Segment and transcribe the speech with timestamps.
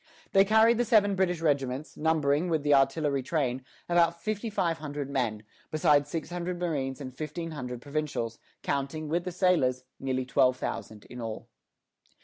[0.31, 5.11] They carried the seven British regiments, numbering, with the artillery train, about fifty five hundred
[5.11, 10.57] men, besides six hundred marines and fifteen hundred provincials; counting, with the sailors, nearly twelve
[10.57, 11.49] thousand in all.